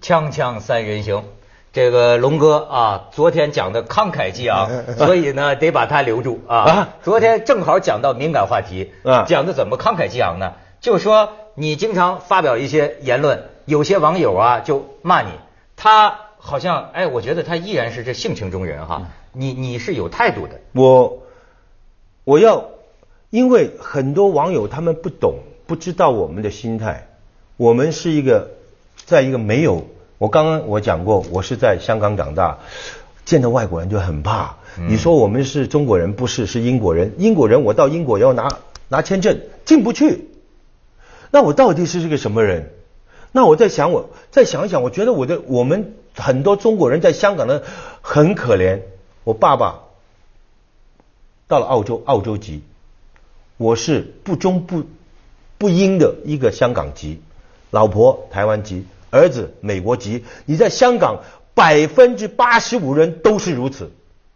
[0.00, 1.24] 锵锵三人行，
[1.72, 6.56] 这个龙哥啊，昨天讲的慷慨激昂，所以呢得把他留住啊。
[6.56, 6.88] 啊。
[7.02, 9.24] 昨天正好讲到敏感话题，啊。
[9.28, 10.54] 讲的怎么慷慨激昂呢？
[10.80, 15.28] 就说你经常发表一些言论，有些网友啊就骂你，
[15.76, 21.22] 他好像哎，我觉得他依然是这性情中人哈，你你是有态度的，我
[22.24, 22.64] 我要，
[23.28, 27.06] 因为很多网友他们不懂，不知道我们的心态。
[27.58, 28.52] 我们是一个，
[29.10, 29.88] 在一个没有，
[30.18, 32.58] 我刚刚我讲过，我是在香港长大，
[33.24, 34.54] 见到外国人就很怕。
[34.88, 37.12] 你说我们是中国人，不是，是英国人。
[37.18, 40.28] 英国人，我到英国要拿拿签证进不去，
[41.32, 42.70] 那我到底是是个什么人？
[43.32, 47.64] 那我在想，我再想一想，我觉得我的我们很多中国人在香港的
[48.00, 48.82] 很可怜。
[49.24, 49.80] 我爸爸
[51.48, 52.62] 到了澳洲，澳洲籍，
[53.56, 54.84] 我是不中不
[55.58, 57.20] 不英的一个香港籍，
[57.70, 60.24] 老婆台湾籍，儿子美国籍。
[60.46, 61.20] 你在香港
[61.54, 63.90] 百分之八十五人都是如此。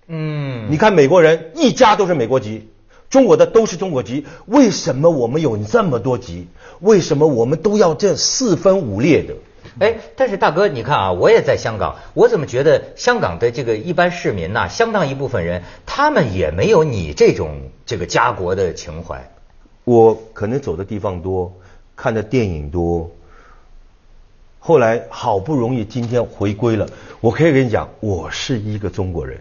[0.07, 2.69] 嗯你看美国人一家都是美国籍，
[3.09, 6.47] 中国的都是中国籍，为什么我们有这么多籍？
[6.81, 9.35] 为什么我们都要这四分五裂的？
[9.79, 19.31] 哎，但是大哥，你看啊，我也在香港，我怎么觉得香港的这个一般市民呐、相当一部分人，他们也没有你这种这个家国的情怀。
[19.85, 21.53] 我可能走的地方多，
[21.97, 23.11] 看的电影多，
[24.67, 26.87] 后来好不容易今天回归了，
[27.21, 29.39] 我可以跟你讲，我是一个中国人。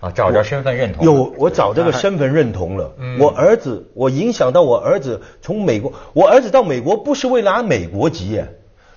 [0.00, 1.04] 啊，找着身份认同。
[1.04, 2.90] 有，我找这个身份认同了。
[2.98, 8.48] 嗯我儿子，我影响到我儿子从美国，我儿子到美国不是为了拿美国籍耶，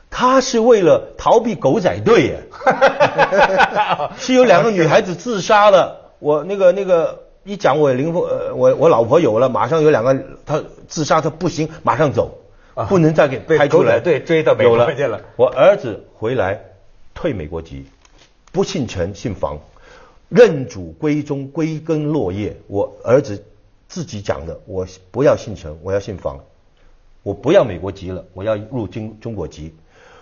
[0.10, 2.40] 他是为了逃避狗仔队耶。
[4.18, 12.41] 是有两个女孩子自杀了，我那个那个一讲我林峰，呃，我我老婆有了，马上有两个她自杀，她不行，马上走啊，
[12.88, 14.00] 不能再给被拍出来。
[14.00, 16.62] 对追到美国有了去了我儿子回来
[17.14, 17.86] 退美国籍，
[18.52, 19.60] 不姓陈姓房，
[20.30, 22.56] 认祖归宗，归根落叶。
[22.68, 23.44] 我儿子
[23.88, 26.40] 自己讲的，我不要姓陈，我要姓房，
[27.24, 29.74] 我不要美国籍了，我要入中中国籍。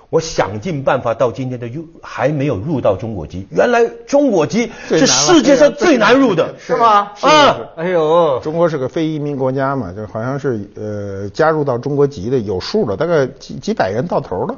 [0.09, 3.45] 我想尽办法到今天的入还没有入到中国籍。
[3.51, 7.11] 原来中国籍是世界上最难入的，是吗？
[7.21, 14.55] 啊哎呦，中国是个非移民国家嘛，就好像是呃加入到中国籍的有数了，大概几几百人到头了。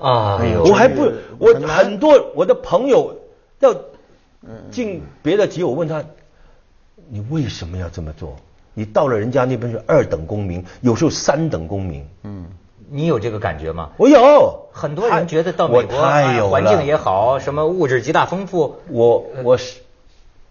[0.00, 3.16] 啊哎呦，我还不，我很多我的朋友
[3.60, 3.74] 要
[4.70, 6.04] 进别的籍，我问他，
[7.08, 8.36] 你为什么要这么做？
[8.74, 12.06] 你到了人家那边是二等公民，有时候三等公民。
[12.22, 12.46] 嗯，
[12.90, 13.90] 你有这个感觉吗？
[13.96, 19.80] 我有很多人觉得到美国环境也好，什么物质极大丰富，我我是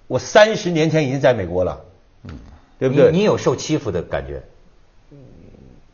[0.08, 1.82] 我三十年前已经在美国了，
[2.24, 2.32] 嗯，
[2.80, 3.12] 对不对？
[3.12, 4.44] 你你有受欺负的感觉？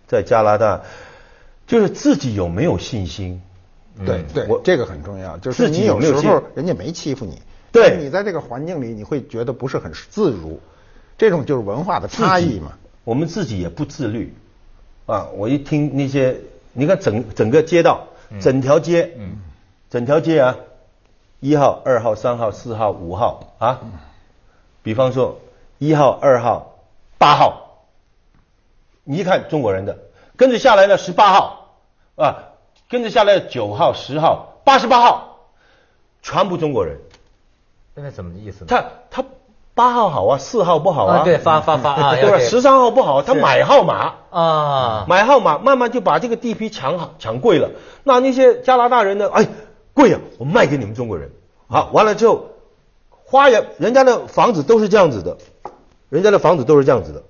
[0.07, 0.81] 在加拿大，
[1.65, 3.41] 就是自己有没有信心？
[4.05, 10.59] 对对我，这个很重要，就是自己你有没有信候人家没欺负你，对但是你在这个环境里，你会觉得不是很自如，
[11.17, 12.73] 这种就是文化的差异嘛。
[13.03, 14.35] 我们自己也不自律
[15.05, 15.27] 啊！
[15.35, 16.37] 我一听那些，
[16.71, 18.07] 你看整整个街道，
[18.41, 19.41] 整条街，嗯
[19.89, 20.57] 整条街啊，
[21.39, 23.81] 一号、二号、三号、四号、五号啊，
[24.81, 25.39] 比方说
[25.77, 26.79] 一号、二号、
[27.17, 27.85] 八号，
[29.03, 29.97] 你一看中国人的，
[30.37, 31.75] 跟着下来呢十八号
[32.15, 32.53] 啊，
[32.89, 35.39] 跟着下来九号、十号、八十八号，
[36.21, 36.97] 全部中国人。
[37.95, 38.67] 那怎么意思呢？
[38.69, 39.25] 他他
[39.75, 42.39] 八号好啊，四号不好啊，啊对发发发啊 对吧？
[42.39, 44.13] 十三号不好，他买号码。
[44.29, 47.71] 啊，买号码，慢慢就把这个地皮抢好抢贵了。
[48.03, 49.29] 那那些加拿大人呢？
[49.33, 49.47] 哎，
[49.93, 51.31] 贵呀、我卖给你们中国人。
[51.67, 52.47] 好，完了之后，
[53.25, 55.37] 花园人家的房子都是这样子的，
[56.09, 57.23] 人家的房子都是这样子的，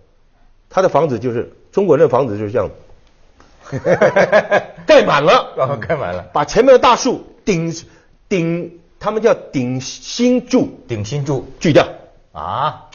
[0.69, 3.79] 他的房子就是中国人的房子就是这样子，
[4.85, 7.73] 盖满了，然后盖满了，把前面的大树顶
[8.27, 10.69] 顶，他们叫顶新柱。
[10.87, 11.45] 顶新柱。
[11.59, 11.87] 锯掉，
[12.33, 12.89] 啊，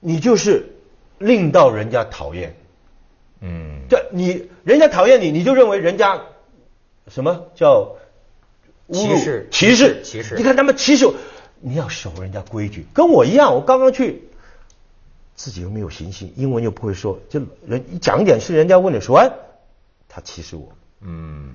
[0.00, 0.74] 你就是
[1.18, 2.56] 令到人家讨厌。
[3.40, 6.22] 嗯，这你人家讨厌你，你就认为人家
[7.08, 7.96] 什么叫
[8.90, 11.14] 歧视歧视歧视你看他们歧视我，
[11.60, 13.54] 你要守人家规矩，跟我一样。
[13.54, 14.22] 我刚刚去，
[15.34, 19.30] 自己又没有信心，英文又不会说，就人一讲点事人家问你说，哎，
[20.08, 21.52] 他歧视我，嗯。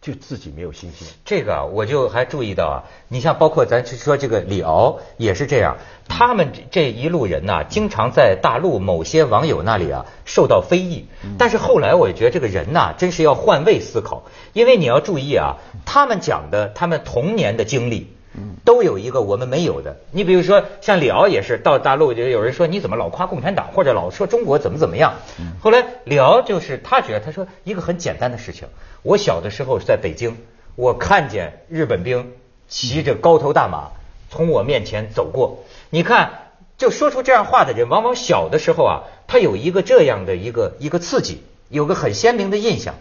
[0.00, 1.06] 就自己没有信心。
[1.24, 2.76] 这个啊我就还注意到啊，
[3.08, 5.76] 你像包括咱说这个李敖也是这样，
[6.08, 11.06] 他们这这一路人呐、经常在大陆某些网友那里啊受到非议。
[11.38, 14.22] 但是后来我也觉得这个人呐、真是要换位思考，
[14.54, 18.16] 因为你要注意啊，他们讲的他们童年的经历。
[18.64, 25.14] 都有一个我们没有的，你比如说像李敖也是到大陆就有人说你怎么老夸共产党或者老说中国怎么怎么样，
[25.60, 28.68] 后来李敖就是他觉得他说一个很简单的事情，
[29.02, 30.36] 我小的时候在北京，
[30.76, 32.32] 我看见日本兵
[32.68, 33.90] 骑着高头大马
[34.30, 35.64] 从我面前走过。
[35.90, 36.30] 你看，
[36.78, 42.94] 就说出这样话的人，往往小的时候啊，他有一个这样的一个一个刺激，有个很鲜明的印象，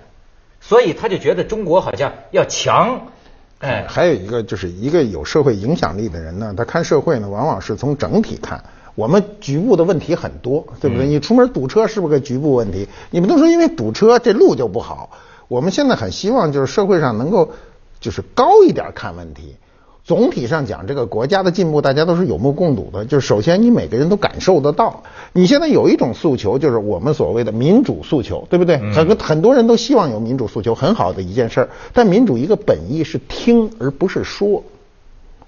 [0.60, 3.12] 所以他就觉得中国好像要强。
[3.60, 8.64] 哎，还有一个就是一个有社会影响力的人呢，他看社会呢，往往是从整体看。
[8.96, 11.08] 我们局部的问题很多，对不对？
[11.08, 12.88] 你出门堵车是不是个局部问题？
[13.12, 15.12] 你不能说因为堵车这路就不好。
[15.48, 17.52] 我们现在很希望就是社会上能够
[18.00, 19.56] 就是高一点看问题。
[20.04, 23.06] 总体上讲，这个国家的进步大家都是有目共睹的。
[23.06, 25.04] 就是首先你每个人都感受得到。
[25.34, 28.78] 你现在有一种诉求，就是我们所谓的民主诉求，对不对？
[28.92, 31.70] 很多很多人都希望有民主诉求，很好的一件事儿。
[31.94, 34.64] 但民主一个本意是听而不是说，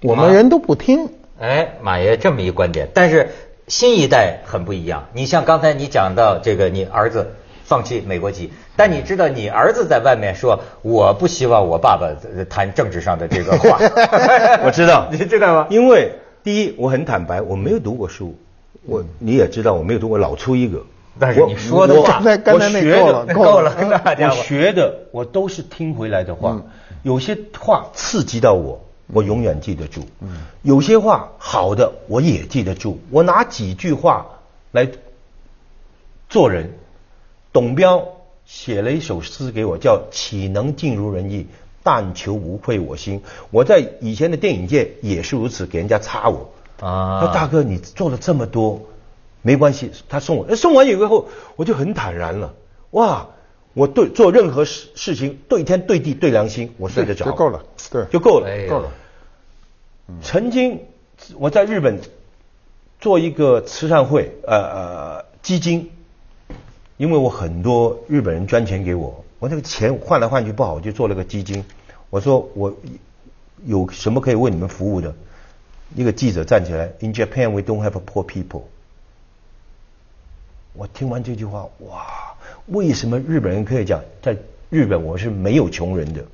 [0.02, 1.08] 我们人都不听。
[1.40, 3.30] 哎，马爷这么一观点，但是
[3.66, 5.06] 新一代很不一样。
[5.12, 7.32] 你像刚才你讲到这个，你儿子
[7.72, 12.06] 放弃美国籍，但你知道你儿子在外面说，我不希望我爸爸
[12.50, 13.78] 谈政治上的这个话。
[14.62, 15.66] 我知道， 你知道吗？
[15.70, 16.12] 因为
[16.44, 18.36] 第一，我很坦白，我没有读过书。
[18.84, 20.84] 我你也知道，我没有读过，老出一个。
[21.18, 22.20] 但是你说的话，
[22.52, 23.74] 我 学的够了，
[24.28, 26.60] 我学的我都是听回来的话，
[27.02, 28.78] 有些话刺激到我。
[29.14, 30.02] 我永远记得住，
[30.60, 33.00] 有些话好的我也记得住。
[33.10, 34.26] 我拿几句话
[34.72, 34.86] 来
[36.28, 36.70] 做人。
[37.52, 38.08] 董彪
[38.44, 41.46] 写了一首诗给我，叫“岂能尽如人意，
[41.82, 43.22] 但求无愧我心”。
[43.50, 46.50] 我在以前的电影界也是如此，给人家擦我。
[46.80, 48.82] 啊，说大哥你做了这么多，
[49.42, 49.92] 没关系。
[50.08, 52.54] 他送我，送完以后我就很坦然了。
[52.90, 53.28] 哇，
[53.74, 58.90] 我对做任何事事情对天对地对良心，我睡得着就够了，对，就够了，够了。
[60.20, 60.80] 曾经
[61.38, 62.00] 我在日本
[63.00, 65.90] 做一个慈善会，呃呃基金，
[67.02, 71.64] 因为我很多日本人捐钱给我，我那个钱换来换去不好，我就做了个基金。
[72.10, 72.72] 我说我
[73.66, 75.12] 有什么可以为你们服务的？
[75.96, 78.62] 一个记者站起来，In Japan we don't have poor people。
[80.74, 84.36] 我听完这句话，哇，为什么日本人可以讲在
[84.70, 86.24] 日本我是没有穷人的？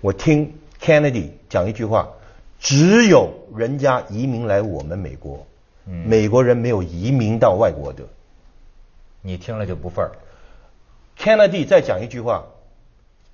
[0.00, 2.08] 我听 Kennedy 讲一句话。
[2.60, 5.44] 只有人家移民来我们美国，
[5.84, 8.04] 美国人没有移民到外国的。
[9.26, 10.12] 你听了就不忿儿。
[11.18, 12.44] Kennedy 再讲一句话：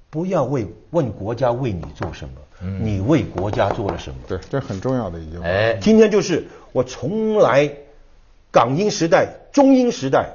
[0.08, 4.20] 不要为问国家为你做什么，你为国家做了什么？
[4.28, 5.46] 对，这很重要的一句话。
[5.46, 7.68] 哎，今天就是我从来
[8.52, 10.30] 港英时代、中英时代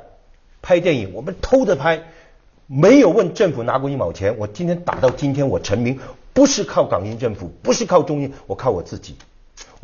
[0.61, 2.03] 拍电影，我们偷着拍，
[2.67, 4.37] 没有问政府拿过一毛钱。
[4.37, 5.97] 我今天打到今天，我成名。
[6.33, 9.15] 不是靠港英政府，不是靠中英，我靠我自己。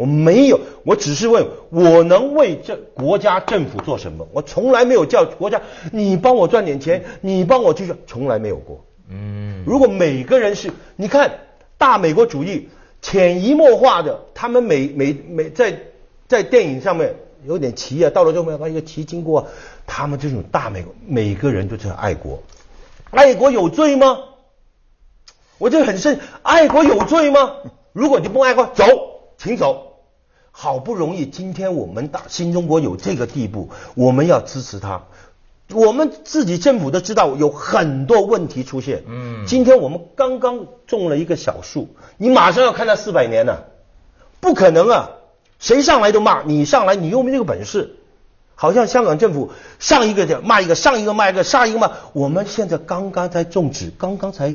[0.02, 4.28] 我没有，我只是问，我能为这国家政府做什么？
[4.34, 5.62] 我从来没有叫国家，
[5.92, 8.84] 你帮我赚点钱，你帮我去赚，从来没有过。
[9.12, 11.32] 嗯，如果每个人是，你看
[11.78, 12.70] 大美国主义
[13.00, 15.78] 潜移默化的，他们每每每在
[16.28, 17.14] 在电影上面
[17.46, 19.50] 有点旗啊，到了之后把一个旗经过，
[19.86, 22.42] 他们这种大美国，每个人都是爱国，
[23.12, 24.18] 爱国有罪吗？
[25.60, 27.58] 我就很深，爱国有罪吗？
[27.94, 28.86] 如果你不爱国，走，
[29.38, 29.90] 请走。
[30.62, 35.02] 好不容易今天我们大新中国有这个地步，我们要支持他。
[35.74, 39.02] 我们自己政府都知道有很多问题出现。
[39.08, 41.88] 嗯，今天我们刚刚种了一个小树，
[42.18, 43.72] 你马上要看到四百年了，
[44.40, 45.10] 不可能啊！
[45.58, 47.96] 谁上来都骂你，上来你又没这个本事。
[48.54, 51.92] 好像香港政府上一个就骂一个，上一个骂一个，上一个骂。
[52.14, 54.54] 我们现在刚刚在种植，刚刚才。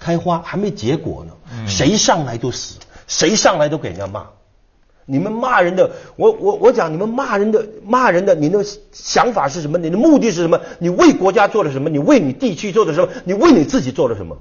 [0.00, 1.32] 开花还没结果呢，
[1.68, 2.74] 谁上来都死，
[3.06, 4.26] 谁上来都给人家骂。
[5.04, 9.78] 你们骂人的，我我我讲你们骂人的骂人的，你的想法是什么？
[9.78, 10.60] 你的目的是什么？
[10.78, 11.88] 你为国家做了什么？
[11.88, 13.08] 你为你地区做了什么？
[13.24, 14.38] 你为你自己做了什么？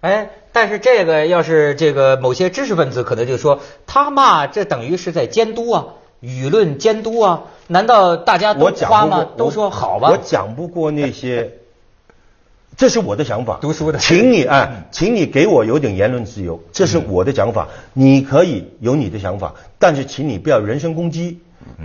[0.00, 5.86] 哎，但是这个要是这个某些知识分子可能就说，他骂这等于是在监督啊，
[6.22, 7.44] 舆论监督啊？
[7.66, 9.26] 难道大家都夸吗？
[9.36, 10.10] 都说好吧？
[10.10, 11.60] 我讲不过那些。
[12.76, 21.38] 这是我的想法，读书的，请你啊，请你给我有点言论自由，这是我的讲法，你可以有你的想法，但是请你不要人身攻击，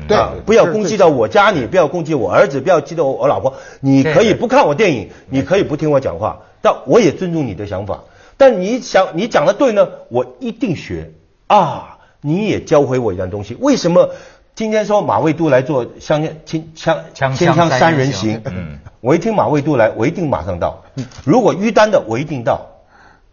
[0.08, 3.54] 对，不要攻击到我家里，不要攻击我儿子，不要激到我老婆。
[3.82, 8.04] 你可以不看我电影，你可以不听我讲话，但我也尊重你的想法。
[8.38, 11.12] 但你想你讲的对呢，我一定学
[11.48, 11.98] 啊！
[12.22, 13.56] 你也教会我一样东西。
[13.60, 14.10] 为什么
[14.56, 18.42] 今天说马未都来做枪枪枪枪枪三人行？
[18.46, 18.80] 嗯。
[19.02, 20.84] 我一听马未都来，我一定马上到。
[21.24, 22.66] 如果于丹的，我一定到。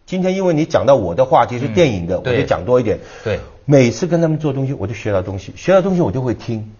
[0.05, 2.99] 今天因为你讲到我的话题是电影的，我就讲多一点。
[3.23, 6.71] 对，每次跟他们做东西，我就学到东西，学到东西我就会听。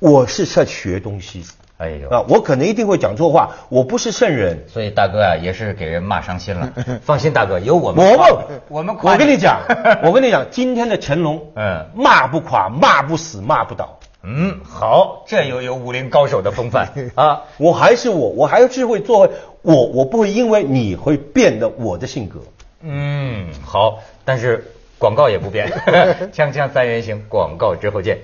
[0.00, 1.44] 我是在学东西，
[1.76, 4.64] 哎呦，啊，我可能一定会讲错话，我不是圣人。
[4.68, 6.72] 所以大哥啊，也是给人骂伤心了。
[7.02, 9.60] 放心，大哥，有我们我不，我们夸我跟你讲，
[10.02, 13.97] 我跟你讲，今天的成龙，嗯骂不垮，骂不死，骂不倒。
[14.22, 17.42] 嗯，好，这又有武林高手的风范 啊。
[17.56, 19.30] 我还是我，我还是会做
[19.62, 22.40] 我，我不会因为你会变得我的性格。
[22.82, 25.70] 嗯，好，但是广告也不变，
[26.34, 28.18] 锵锵三人行，广告之后见。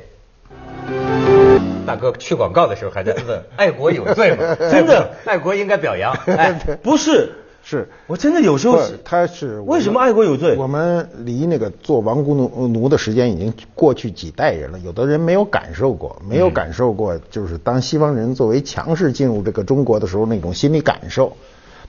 [1.87, 4.57] 大哥去广告的时候还在问 爱国有罪吗？
[4.59, 6.13] 真的爱国应该表扬。
[6.27, 21.33] 哎，不是，是我真的有时候是，他是为什么爱国有罪我们离那个做亡国奴奴的时间已经过去几代人了，有的人没有感受过，没有感受过，就是当西方人作为强势进入这个中国的时候那种心理感受。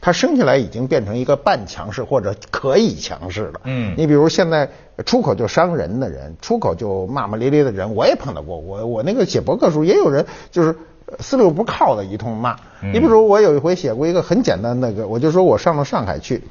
[0.02, 3.62] 他生下来已经变成一个半强势或者可以强势了。
[3.64, 4.70] 嗯你比如现在
[5.04, 8.58] 出口就伤人的人，出口就骂骂咧咧的人，我也碰到过。
[8.58, 10.76] 我我那个写博客时候也有人就是
[11.20, 12.56] 四六不靠的一通骂。
[12.82, 16.44] 嗯你比如我有一回写过一个很简单的那个，我就说我上了上海去，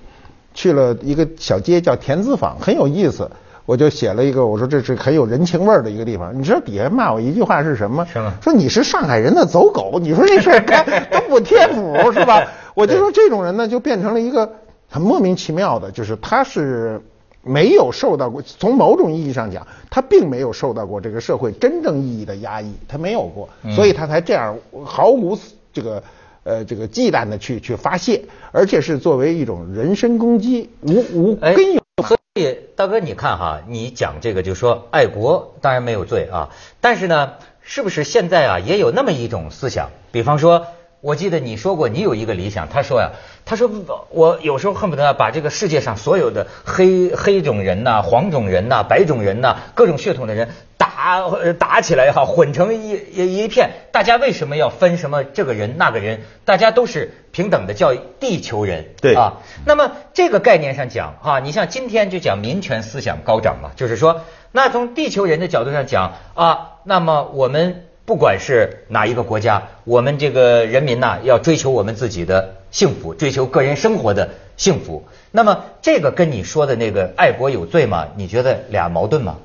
[0.52, 3.30] 去了一个小街叫田子坊，很有意思。
[3.66, 6.38] 我就写了一个，我说这是很有人情味儿的一个地方。
[6.38, 8.06] 你知道底下骂我一句话是什么？
[8.42, 12.46] 说你是上海人的走狗，你说这事儿该 都不贴谱是吧？
[12.74, 14.52] 我就说这种人呢，就变成了一个
[14.90, 17.00] 很莫名其妙的，就是他是
[17.44, 25.38] 没有受到过，从某种意义上讲，他并没有受到过这个社会真正意义的压抑，他没有过，所以他才这样毫无
[25.72, 26.02] 这个
[26.42, 31.82] 呃这个忌惮的去去发泄，而且是作为一种人身攻击，无无哎根有。
[32.02, 39.90] 所以大哥，你看哈，你讲这个就说爱国当然没有罪啊，但是呢，是不是现在啊也有那么一种思想？
[40.10, 40.66] 比方说，
[41.04, 43.10] 我记得你说过你有一个理想，他说呀，
[43.44, 43.70] 他说
[44.08, 56.22] 我有时候恨不得把这个世界上所有的黑黑种人呐、黄种人呐、白种人呐、各种血统的人打呃打起来哈，混成一一一片，大家为什么要分什么这个人那个人？
[56.46, 58.86] 大家都是平等的，叫地球人。
[59.02, 75.04] 对啊，那么这个概念上讲啊，你像今天就讲民权思想高涨嘛，就是说，那从地球人的角度上讲啊，那么我们不管是哪一个国家，我们这个人民呐、要追求我们自己的幸福，追求个人生活的幸福。
[75.30, 78.08] 那么这个跟你说的那个爱国有罪吗？
[78.16, 79.38] 你觉得俩矛盾吗？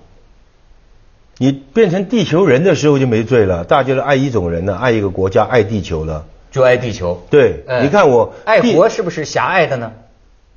[1.38, 6.25] 你变成地球人的时候就没罪了，大家都爱一种人了，爱一个国家，爱地球了。
[6.51, 7.25] 就爱地球。
[7.30, 9.94] 对呃你看我爱国是不是狭隘的呢？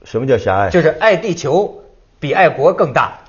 [0.04, 0.70] 什么叫狭隘？
[0.70, 1.84] 就是爱地球
[2.18, 3.20] 比爱国更大，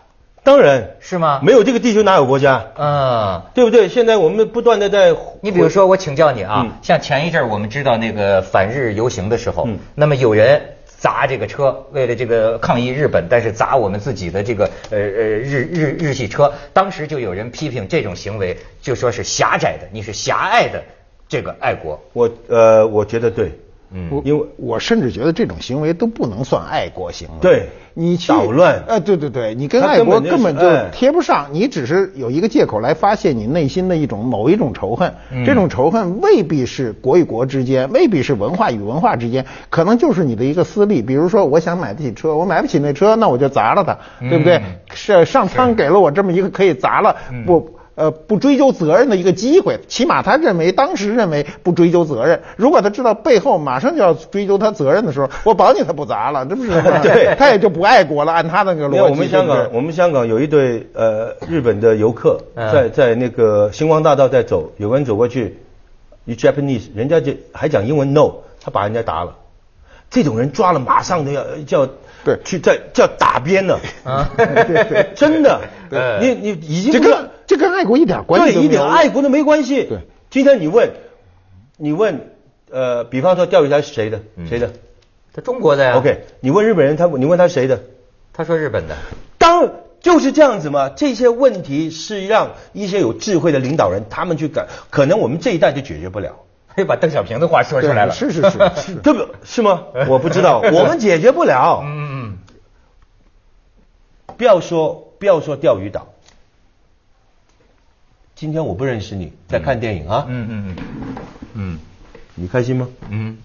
[0.44, 1.40] 当然是吗？
[1.42, 2.66] 没有这个地球哪有国家？
[2.76, 3.42] 嗯。
[3.54, 3.88] 对不对？
[3.88, 20.84] 现在我们不断的在，你比如说，我请教你啊，嗯像前一阵儿我们知道那个反日游行的时候，嗯那么有人砸这个车，为了这个抗议日本，但是砸我们自己的这个呃呃日日日系车，当时就有人批评这种行为，就说是狭窄的，你是狭隘的
[21.30, 22.02] 这个爱国。
[22.14, 23.52] 我呃，我觉得对，
[23.94, 27.34] 嗯我因为我甚至觉得这种行为都不能算爱国行为。
[27.42, 35.14] 对你去捣乱呃，对对对，你跟爱国根本就贴不上，你只是有一个借口来发泄你内心的一种某一种仇恨。
[35.32, 41.04] 嗯这种仇恨未必是国与国之间，未必是文化与文化之间，可能就是你的一个私利。
[41.04, 43.96] 比如说，我想买得起车，我买不起那车，那我就砸了它，
[44.28, 44.64] 对不对嗯？
[44.96, 47.78] 是上苍给了我这么一个可以砸了嗯不。
[47.96, 52.42] 呃，不追究责任的一个机会，起码他认为当时认为不追究责任。
[52.58, 56.72] 如果他知道背后马上就要追究他责任的时候，我保你他不砸了，这不是？
[57.04, 58.34] 对他也就不爱国了。
[58.34, 65.60] 按他那个逻辑，我们香港，我们香港有一对呃日本的游客嗯在在那个星光大道在走，有个人走过去，
[66.26, 69.36] 一 Japanese，人家就还讲英文 no，他把人家打了。
[70.10, 71.88] 这种人抓了马上都要叫
[72.24, 74.46] 对去在叫打边呢啊对
[74.86, 78.82] 对真的对，你你已经这跟这跟爱国一点关系对一都没有。
[78.82, 79.84] 点爱国都没关系。
[79.84, 80.00] 对，
[80.30, 80.89] 今天你问，
[81.77, 82.30] 你问
[82.72, 84.22] 呃，比方说钓鱼台是谁的？
[84.50, 84.72] 谁的
[85.34, 85.98] 他中国的呀。
[85.98, 87.80] ？OK，你问日本人，他你问他谁的？
[88.32, 88.96] 他说日本的。
[89.38, 96.38] 当就是这样子嘛，这些问题是让一些有智慧的领导人他们去改，可能我们这一代就解决不了，
[96.75, 98.13] 又把邓小平的话说出来了。
[98.13, 98.96] 是是是是。
[99.03, 99.27] 对不？
[99.44, 99.84] 是吗？
[100.10, 101.82] 我不知道，我们解决不了。
[101.86, 102.02] 嗯嗯
[104.38, 106.08] 不要说不要说钓鱼岛，
[108.36, 111.18] 今天我不认识你，在看电影啊，嗯嗯嗯
[111.54, 111.80] 嗯
[112.36, 112.88] 你开心吗？
[113.10, 113.38] 嗯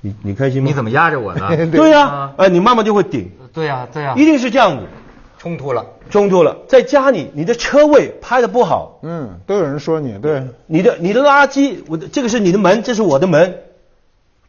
[0.00, 0.68] 你你开心嗯，吗？
[0.68, 1.48] 你怎么压着我呢？
[1.70, 4.86] 对呀、啊哎，你妈妈就会顶，对呀对呀，一定是这样子。
[5.38, 5.84] 冲突了。
[6.08, 10.46] 冲突了，在家里你的车位拍的不好，嗯，都有人说你对。
[10.66, 13.58] 你的你的垃圾，我的这个是你的门，这是我的门，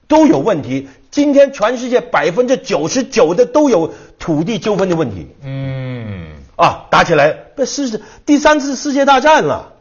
[0.08, 0.88] 都有问题。
[1.14, 9.74] 今天全世界百分之九十九的都有土地纠纷的问题嗯啊，打起来，这是第三次世界大战了。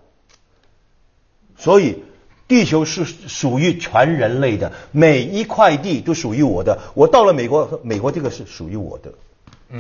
[1.57, 2.03] 所以
[2.47, 6.79] 地球是属于全人类的，每一块地都属于我的。
[6.93, 9.15] 我到了美国，美国这个是属于我的。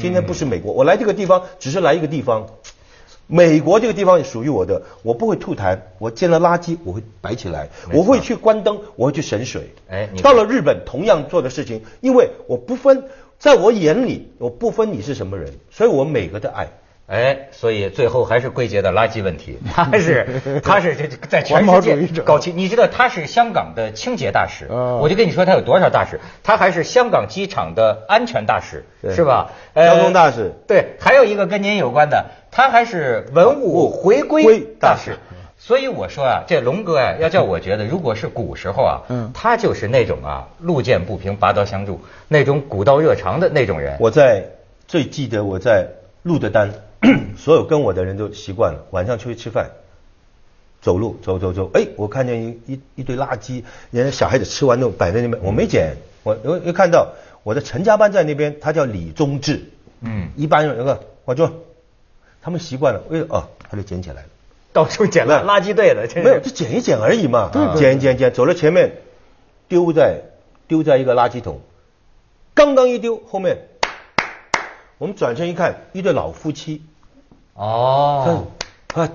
[0.00, 2.47] 今天不是美国，我来这个地方只是来一个地方。
[3.32, 9.70] 美国这个地方也属于我的，我不会吐痰，我见了垃圾我会摆起来，我会去关灯，我会去省水。
[9.88, 13.04] 哎到了日本同样做的事情，因为我不分，
[13.38, 16.68] 在我眼里我不分你是什么人，所以我每个的爱。
[17.06, 19.59] 哎，所以最后还是归结到垃圾问题。
[19.75, 29.50] 他是他是这在全世界搞清，你知道他是香港的清洁大使，哦我就跟你说他有多少大使，他还是香港机场的安全大使，是吧？
[29.75, 35.18] 交通大使对，还有一个跟您有关的，他还是文物回归归大使。
[35.59, 43.97] 所以我说啊，这龙哥啊，要叫我觉得，如果是古时候啊，嗯他就是那种啊，路见不平拔刀相助，那种古道热肠的那种人。
[44.00, 44.44] 我在
[44.88, 45.87] 最记得我在
[46.25, 46.73] 路德丹，
[47.37, 49.71] 所有跟我的人都习惯了，晚上出去吃饭，
[50.80, 59.64] 走路走走走，哎，我看见一一一堆垃圾，人家小孩子吃完都摆在那边，我没捡，我我又看到我的陈家班在那边，他叫李宗志，
[60.00, 60.30] 嗯。
[60.37, 61.50] 一般人那个我就
[62.40, 64.28] 他们习惯了，哎哦，他就捡起来了。
[64.73, 68.92] 到处捡了垃圾堆的，没有，就捡一捡而已嘛，对对捡捡捡，走到前面，
[69.68, 70.23] 丢在
[70.66, 71.61] 丢在一个垃圾桶，
[72.54, 73.68] 刚刚一丢，后面
[74.97, 76.80] 我们转身一看，一对老夫妻，
[77.62, 78.47] 哦，
[78.88, 79.09] 他啊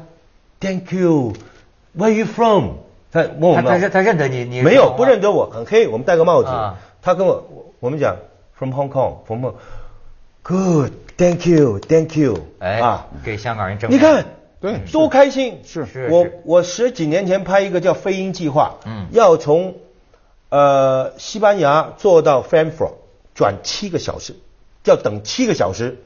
[0.62, 2.76] ，Thank you，Where you from？
[3.12, 6.50] 他问我们，他他认他认得你，你没有不认得我，很黑，我们戴个帽子。
[6.50, 8.16] 啊，他跟我我我们讲
[8.58, 9.54] From Hong Kong，from
[10.44, 14.26] Good，Thank you，Thank you，哎啊，给香港人争你看，
[14.62, 15.60] 对多开心！
[15.66, 16.08] 是我是。
[16.10, 19.76] 我我十几年前拍一个叫飞鹰计划，嗯要从
[20.48, 22.94] 呃西班牙坐到 Frankfurt
[23.36, 24.36] 转七个小时，
[24.86, 25.98] 要等七个小时，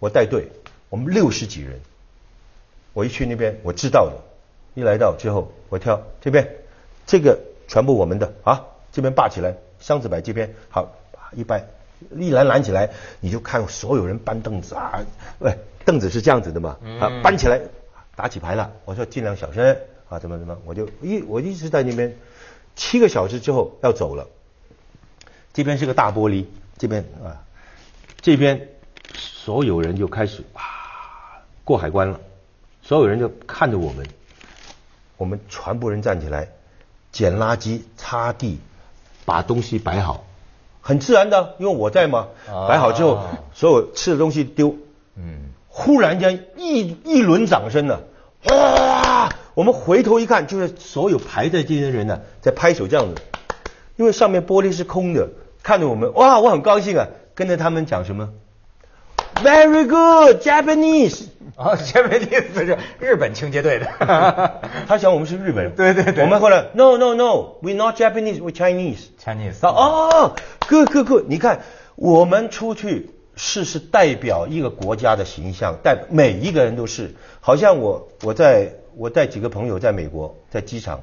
[0.00, 0.50] 我带队，
[0.92, 1.80] 我们六十几人，
[2.92, 4.12] 我一去那边我知道的，
[4.74, 6.46] 一来到之后我挑这边，
[7.06, 10.94] 这个全部我们的啊，这边霸起来，箱子摆这边，好，
[11.34, 11.64] 一掰，
[12.14, 15.00] 一拦拦起来，你就看所有人搬凳子啊，
[15.38, 15.56] 喂，
[15.86, 17.58] 凳子是这样子的嘛，啊，搬起来，
[18.14, 19.74] 打起牌了，我说尽量小声
[20.10, 22.14] 啊，怎么怎么，我就一我一直在那边，
[22.76, 24.28] 七个小时之后要走了，
[25.54, 26.44] 这边是个大玻璃，
[26.76, 27.40] 这边啊，
[28.20, 28.68] 这边
[29.14, 30.81] 所有人就开始啊
[31.64, 32.20] 过海关了，
[32.82, 34.06] 所有人就看着我们，
[35.16, 36.48] 我们全部人站起来，
[37.12, 38.58] 捡垃圾、擦地，
[39.24, 40.24] 把东西摆好，
[40.80, 43.22] 很自然的，因为我在嘛，啊摆好之后，
[43.54, 44.74] 所有吃的东西丢，
[45.16, 48.00] 嗯，忽然间一一轮掌声呢，
[48.50, 49.28] 哇！
[49.54, 53.22] 我们回头一看，就是所有排在这些人呢，在拍手这样子，
[53.96, 55.28] 因为上面玻璃是空的，
[55.62, 58.30] 看着我们，哇，我很高兴啊，跟着他们讲什么
[59.36, 62.64] ，Very good Japanese，哦， 这位意思？
[62.66, 63.86] 是日本清洁队的，
[64.88, 66.24] 他想我们是日本人，对对对。
[66.24, 69.08] 我们后来 No No No，We not Japanese，We Chinese。
[69.22, 70.34] Chinese 他哦
[70.68, 71.60] ，good good good，你看
[71.94, 81.00] 我们出去是是代表一个国家的形象，代每一个人都是，好像我我在我带几个朋友在美国，在机场，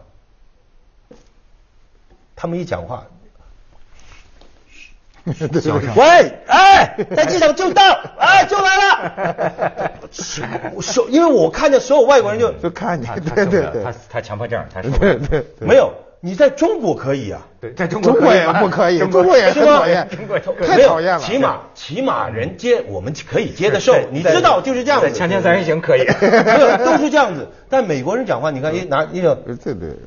[2.35, 3.05] 他们一讲话，
[5.25, 7.83] 喂，哎，在机场就到，
[8.17, 8.77] 哎，就来
[10.75, 14.99] 了，所因为我看见所有外国人就就看他见，他受不了，对对对他，他强迫症，他受不了。
[14.99, 17.45] 对对对，没有，你在中国可以啊。
[17.62, 21.19] 对，在中中国也不可以，中中国也是吗讨厌中国，太讨厌了。
[21.19, 25.09] 起码起码人接我们可以接得受，你知道就是这样子。
[25.09, 26.05] 在锵锵三人行可以。
[26.21, 27.45] 没有都是这样子。
[27.69, 29.97] 但美国人讲话，你看一拿一个对对对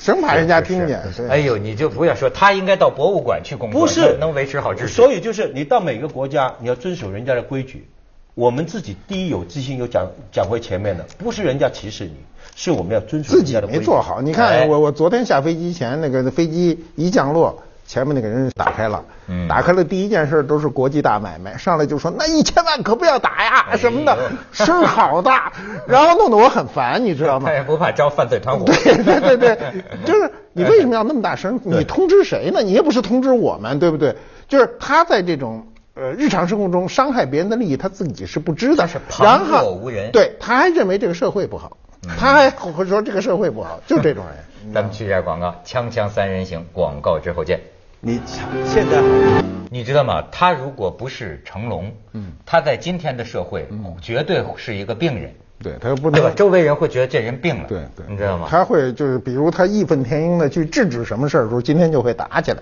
[0.00, 1.00] 生怕人家听见。
[1.28, 4.86] 哎呦，你就不要说，他应该到博物馆去工作，不是能能维持好秩序。
[4.88, 7.88] 所以就是你到每个国家，你要遵守人家的规矩。
[8.34, 12.14] 我们自己第一有自信，有讲讲回前面的，不是人家歧视你，
[12.54, 13.60] 是我们要遵守自己。
[13.68, 14.20] 没做好。
[14.22, 24.16] 你哎看我我昨天下飞机前，那个飞机一降落，前面那个人打开了，嗯打开了第一件事都是国际大买卖，上来就说那一千万可不要打呀哎什么的，
[24.52, 25.52] 声好大，
[25.88, 27.54] 然后弄得我很烦，你知道吗他？
[27.54, 28.64] 也 不怕招犯罪团伙。
[28.64, 29.58] 对对对对，
[30.06, 31.60] 就是你为什么要那么大声？
[31.64, 32.62] 你通知谁呢？
[32.62, 34.16] 你也不是通知我们，对不对？
[34.48, 35.66] 就是他在这种
[36.00, 41.76] 呃日常生活中伤害别人的利益，他自己是不知道，他是旁然后若无人对，他还认为这个社会不好，
[42.18, 44.34] 他还会说这个社会不好，就这种人。
[44.72, 47.60] 咱们去一下广告，锵锵三人行，广告之后见。
[48.00, 48.18] 你
[48.66, 49.44] 现在好。
[49.70, 50.24] 你知道吗？
[50.32, 53.68] 他如果不是成龙，嗯，他在今天的社会，
[54.00, 56.32] 绝对是一个病人，对他不对吧？
[56.34, 58.46] 周围人会觉得这人病了，对对，你知道吗？
[58.50, 62.58] 他会就是比如他义愤填膺的去制止什么事儿的时候，今天就会打起来。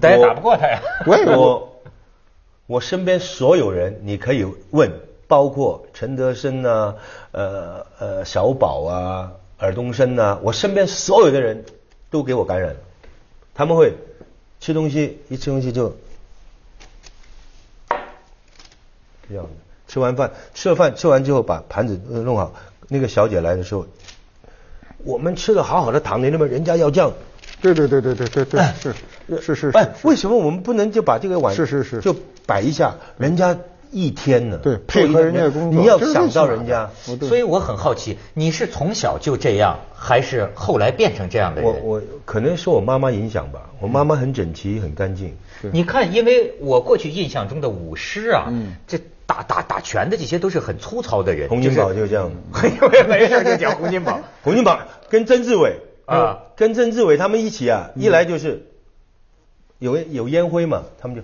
[0.00, 0.78] 咱也打不过他呀。
[1.06, 1.75] 我也我
[2.66, 4.90] 我身边所有人，你可以问，
[5.28, 6.96] 包括陈德生啊，
[7.30, 11.64] 呃呃小宝啊，尔冬升啊，我身边所有的人
[12.10, 12.76] 都给我感染了，
[13.54, 13.94] 他们会
[14.58, 15.96] 吃东西，一吃东西就
[19.28, 19.46] 这样，
[19.86, 22.52] 吃完饭吃了饭吃完之后把盘子弄好，
[22.88, 23.86] 那个小姐来的时候，
[25.04, 27.12] 我们吃的好好的糖，你那么人家要这样。
[27.60, 28.94] 对对对对对对对，是
[29.40, 32.14] 是是哎，为什么我们不能就把这个碗是是是就
[32.46, 32.94] 摆一下？
[33.18, 33.56] 人家
[33.90, 36.90] 一天呢，对配合人家的工作你要想到人家。
[37.28, 41.70] 所以我很好奇，你是从小就这样，还是后来变成这样的人？
[41.70, 45.34] 我我可能受我妈妈影响吧，我妈妈很整齐很干净。
[45.72, 48.52] 你看，因为我过去印象中的舞狮啊，
[48.86, 51.48] 这打打打拳的这些都是很粗糙的人。
[51.48, 54.20] 洪金宝就这样，是没事就讲洪金宝。
[54.42, 58.66] 洪金宝跟曾志伟啊跟曾志伟他们一起啊，一来就是
[59.78, 61.22] 有有烟灰嘛，他们就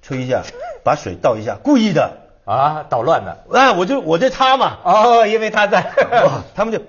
[0.00, 0.42] 吹一下，
[0.82, 2.24] 把水倒一下，故意的。
[2.44, 3.44] 啊，捣乱的。
[3.58, 5.82] 啊，我就我就擦嘛，哦，因为他在。
[6.24, 6.80] 哇 他们就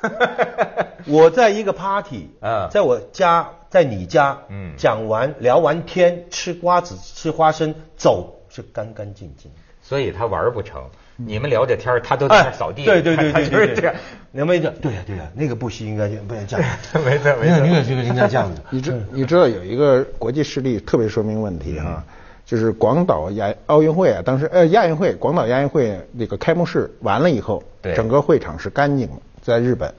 [1.06, 9.50] 我在一个 party，啊在我家，在你家，嗯讲完聊完天，吃瓜子，吃花生，走是干干净净。
[9.82, 10.82] 所以他玩不成。
[11.16, 12.82] 你们聊着天儿他都在那扫地。
[12.82, 13.94] 哎对对对他对对就是这样。
[14.32, 16.66] 你们讲，对呀对呀，那个布戏应该就不能这样，
[17.04, 18.62] 没错没错那个这个应该这样子。
[18.70, 22.02] 你知你知道有一个国际事例特别说明问题哈、
[22.46, 29.92] 就是广岛亚奥运会啊，当时呃亚运会广岛亚运会那个开幕式完了以后，对整个会场是干净的，在日本，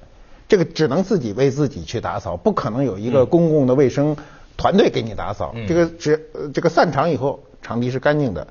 [0.47, 4.15] 这个只能自己为自己去打扫，不可能有一个公共的卫生
[4.57, 5.51] 团队给你打扫。
[5.53, 8.47] 嗯这个只呃这个散场以后，场地是干净的，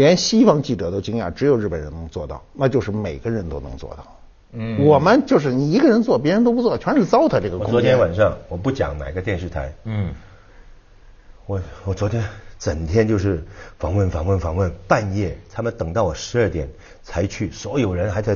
[0.00, 4.16] 连西方记者都惊讶，只有日本人能做到，那就是每个人都能做到。
[4.52, 7.66] 嗯我们就是你一个人做，别人都不做，全是糟蹋这个空间。
[7.66, 10.14] 我昨天晚上我不讲哪个电视台，嗯，
[11.44, 12.24] 我我昨天
[12.58, 13.44] 整天就是
[13.78, 16.66] 访问访问访问，半夜他们等到我十二点
[17.02, 18.34] 才去，所有人还在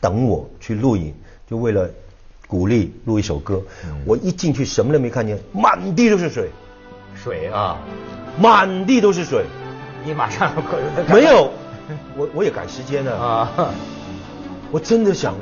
[0.00, 1.14] 等我去录影，
[1.48, 1.88] 就为了
[2.48, 3.62] 鼓励录一首歌。
[4.04, 6.50] 我一进去什么都没看见，满地都是水，
[7.14, 7.78] 水啊，
[8.38, 9.44] 满地都是水，
[10.06, 10.52] 你马上
[11.10, 11.50] 没有，
[12.16, 13.50] 我我也赶时间呢，啊，
[14.70, 15.34] 我真的想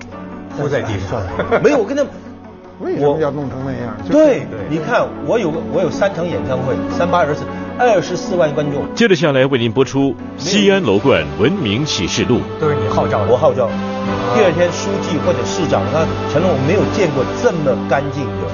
[0.58, 1.22] 铺在地上，
[1.62, 2.12] 没有，我跟他们。
[2.80, 3.94] 为什么要弄成那样？
[4.08, 7.44] 对对，你看我有个我有三场演唱会，三八二十四，
[7.78, 12.38] 二十四万观众，接着下来为您播出《西安楼冠文明启示录》。
[12.58, 13.30] 都是你号召的。
[13.30, 13.68] 我号召，
[14.34, 18.48] 第二天书记或者市长他承认我没有见过这么干净的